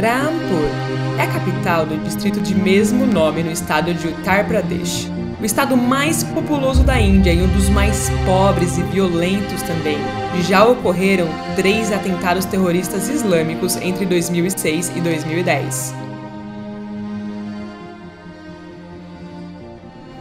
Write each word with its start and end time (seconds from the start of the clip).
Rampur 0.00 0.70
é 1.18 1.22
a 1.22 1.26
capital 1.26 1.84
do 1.84 1.96
distrito 2.04 2.40
de 2.40 2.54
mesmo 2.54 3.04
nome 3.04 3.42
no 3.42 3.50
estado 3.50 3.92
de 3.92 4.06
Uttar 4.06 4.46
Pradesh, 4.46 5.10
o 5.40 5.44
estado 5.44 5.76
mais 5.76 6.22
populoso 6.22 6.84
da 6.84 7.00
Índia 7.00 7.32
e 7.32 7.42
um 7.42 7.48
dos 7.48 7.68
mais 7.68 8.08
pobres 8.24 8.78
e 8.78 8.82
violentos 8.82 9.60
também. 9.62 9.98
Já 10.42 10.64
ocorreram 10.64 11.26
três 11.56 11.90
atentados 11.90 12.44
terroristas 12.44 13.08
islâmicos 13.08 13.74
entre 13.78 14.06
2006 14.06 14.92
e 14.94 15.00
2010. 15.00 15.94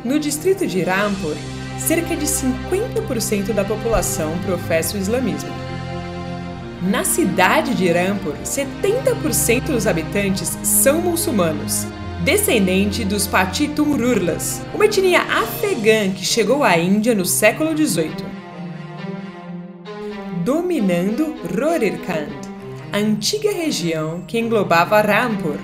No 0.04 0.20
distrito 0.20 0.66
de 0.66 0.82
Rampur, 0.82 1.36
cerca 1.78 2.16
de 2.16 2.26
50% 2.26 3.54
da 3.54 3.64
população 3.64 4.36
professa 4.40 4.98
o 4.98 5.00
islamismo. 5.00 5.67
Na 6.82 7.04
cidade 7.04 7.74
de 7.74 7.92
Rampur, 7.92 8.36
70% 8.44 9.66
dos 9.66 9.88
habitantes 9.88 10.60
são 10.62 11.02
muçulmanos, 11.02 11.88
descendente 12.24 13.04
dos 13.04 13.26
Patitum 13.26 13.98
Rurlas, 13.98 14.62
uma 14.76 14.86
etnia 14.86 15.22
afegã 15.22 16.12
que 16.12 16.24
chegou 16.24 16.64
à 16.64 16.78
Índia 16.78 17.16
no 17.16 17.26
século 17.26 17.76
XVIII. 17.76 18.14
Dominando 20.46 21.36
Rorirkand, 21.52 22.30
a 22.94 22.98
antiga 22.98 23.52
região 23.52 24.22
que 24.28 24.38
englobava 24.38 25.02
Rampur. 25.02 25.58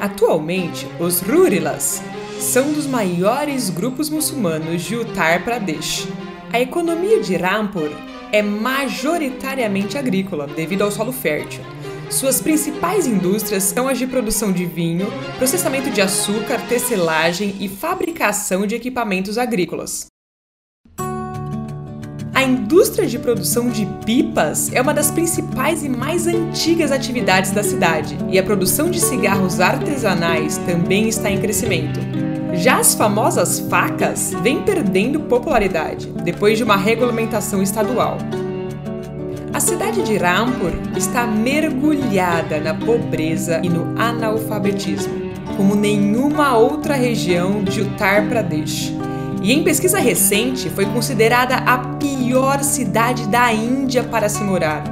Atualmente, 0.00 0.86
os 1.00 1.20
Rurilas 1.20 2.00
são 2.38 2.72
dos 2.72 2.86
maiores 2.86 3.68
grupos 3.68 4.08
muçulmanos 4.08 4.82
de 4.82 4.94
Uttar 4.94 5.42
Pradesh. 5.42 6.06
A 6.52 6.60
economia 6.60 7.20
de 7.20 7.36
Rampur 7.36 7.90
é 8.34 8.42
majoritariamente 8.42 9.96
agrícola, 9.96 10.48
devido 10.48 10.82
ao 10.82 10.90
solo 10.90 11.12
fértil. 11.12 11.62
Suas 12.10 12.42
principais 12.42 13.06
indústrias 13.06 13.62
são 13.62 13.86
as 13.86 13.96
de 13.96 14.08
produção 14.08 14.50
de 14.50 14.66
vinho, 14.66 15.06
processamento 15.38 15.88
de 15.88 16.00
açúcar, 16.00 16.60
tecelagem 16.68 17.54
e 17.60 17.68
fabricação 17.68 18.66
de 18.66 18.74
equipamentos 18.74 19.38
agrícolas. 19.38 20.06
A 22.34 22.42
indústria 22.42 23.06
de 23.06 23.20
produção 23.20 23.70
de 23.70 23.86
pipas 24.04 24.72
é 24.72 24.80
uma 24.80 24.92
das 24.92 25.12
principais 25.12 25.84
e 25.84 25.88
mais 25.88 26.26
antigas 26.26 26.90
atividades 26.90 27.52
da 27.52 27.62
cidade, 27.62 28.18
e 28.28 28.36
a 28.36 28.42
produção 28.42 28.90
de 28.90 28.98
cigarros 28.98 29.60
artesanais 29.60 30.58
também 30.58 31.08
está 31.08 31.30
em 31.30 31.40
crescimento. 31.40 32.13
Já 32.56 32.78
as 32.78 32.94
famosas 32.94 33.58
facas 33.58 34.32
vêm 34.42 34.62
perdendo 34.62 35.20
popularidade 35.20 36.06
depois 36.22 36.56
de 36.56 36.64
uma 36.64 36.76
regulamentação 36.76 37.62
estadual. 37.62 38.18
A 39.52 39.60
cidade 39.60 40.02
de 40.02 40.16
Rampur 40.16 40.72
está 40.96 41.26
mergulhada 41.26 42.60
na 42.60 42.74
pobreza 42.74 43.60
e 43.62 43.68
no 43.68 44.00
analfabetismo, 44.00 45.32
como 45.56 45.74
nenhuma 45.74 46.56
outra 46.56 46.94
região 46.94 47.62
de 47.62 47.82
Uttar 47.82 48.28
Pradesh. 48.28 48.92
E 49.42 49.52
em 49.52 49.62
pesquisa 49.62 49.98
recente 49.98 50.70
foi 50.70 50.86
considerada 50.86 51.56
a 51.56 51.78
pior 51.78 52.62
cidade 52.62 53.28
da 53.28 53.52
Índia 53.52 54.02
para 54.02 54.28
se 54.28 54.42
morar. 54.42 54.82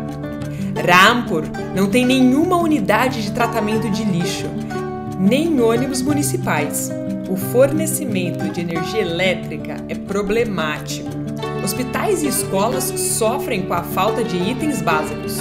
Rampur 0.76 1.44
não 1.74 1.88
tem 1.88 2.04
nenhuma 2.04 2.56
unidade 2.56 3.22
de 3.22 3.30
tratamento 3.30 3.88
de 3.90 4.04
lixo, 4.04 4.46
nem 5.18 5.60
ônibus 5.60 6.02
municipais 6.02 6.90
o 7.32 7.36
fornecimento 7.36 8.50
de 8.50 8.60
energia 8.60 9.00
elétrica 9.00 9.76
é 9.88 9.94
problemático. 9.94 11.08
Hospitais 11.64 12.22
e 12.22 12.26
escolas 12.26 12.84
sofrem 12.84 13.62
com 13.62 13.72
a 13.72 13.82
falta 13.82 14.22
de 14.22 14.36
itens 14.36 14.82
básicos. 14.82 15.38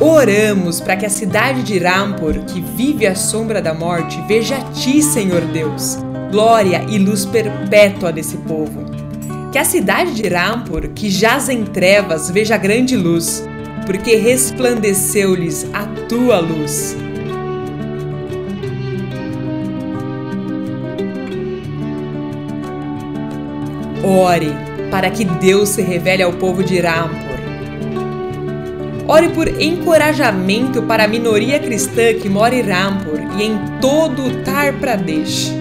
Oramos 0.00 0.80
para 0.80 0.96
que 0.96 1.04
a 1.04 1.10
cidade 1.10 1.62
de 1.62 1.78
Rampur, 1.78 2.38
que 2.46 2.60
vive 2.60 3.06
à 3.06 3.14
sombra 3.14 3.60
da 3.60 3.74
morte, 3.74 4.18
veja 4.26 4.56
a 4.56 4.62
Ti, 4.72 5.02
Senhor 5.02 5.42
Deus, 5.42 5.98
glória 6.30 6.86
e 6.88 6.98
luz 6.98 7.26
perpétua 7.26 8.10
desse 8.10 8.38
povo. 8.38 8.86
Que 9.52 9.58
a 9.58 9.64
cidade 9.64 10.14
de 10.14 10.26
Rampur, 10.26 10.88
que 10.94 11.10
jaz 11.10 11.50
em 11.50 11.64
trevas, 11.64 12.30
veja 12.30 12.56
grande 12.56 12.96
luz, 12.96 13.44
porque 13.84 14.16
resplandeceu-lhes 14.16 15.66
a 15.74 15.84
Tua 16.08 16.38
luz. 16.38 16.96
Ore 24.02 24.54
para 24.90 25.10
que 25.10 25.24
Deus 25.24 25.70
se 25.70 25.82
revele 25.82 26.22
ao 26.22 26.32
povo 26.32 26.64
de 26.64 26.80
Rampur. 26.80 27.38
Ore 29.06 29.28
por 29.30 29.48
encorajamento 29.60 30.82
para 30.82 31.04
a 31.04 31.08
minoria 31.08 31.58
cristã 31.58 32.14
que 32.14 32.28
mora 32.28 32.54
em 32.54 32.62
Rampur 32.62 33.20
e 33.38 33.44
em 33.44 33.58
todo 33.80 34.26
Uttar 34.26 34.72
Pradesh. 34.74 35.52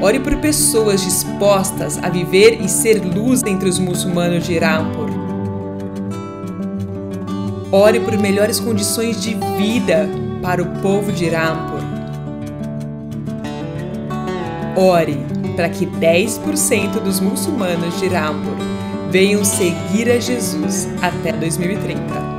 Ore 0.00 0.20
por 0.20 0.36
pessoas 0.36 1.02
dispostas 1.02 1.98
a 2.02 2.08
viver 2.08 2.60
e 2.60 2.68
ser 2.68 3.02
luz 3.02 3.42
entre 3.46 3.68
os 3.68 3.78
muçulmanos 3.78 4.44
de 4.46 4.58
Rampur. 4.58 5.08
Ore 7.72 8.00
por 8.00 8.16
melhores 8.18 8.60
condições 8.60 9.20
de 9.20 9.34
vida 9.56 10.08
para 10.42 10.62
o 10.62 10.66
povo 10.80 11.10
de 11.10 11.28
Rampur. 11.28 11.82
Ore 14.76 15.18
para 15.54 15.68
que 15.68 15.86
10% 15.86 17.00
dos 17.02 17.20
muçulmanos 17.20 17.98
de 18.00 18.08
Rampur 18.08 18.56
venham 19.10 19.44
seguir 19.44 20.10
a 20.10 20.18
Jesus 20.18 20.88
até 21.00 21.32
2030. 21.32 22.33